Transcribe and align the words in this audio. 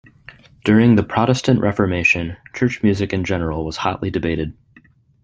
During 0.65 0.95
the 0.95 1.03
Protestant 1.03 1.59
Reformation, 1.59 2.35
church 2.55 2.81
music 2.81 3.13
in 3.13 3.23
general 3.23 3.63
was 3.65 3.77
hotly 3.77 4.09
debated. 4.09 4.57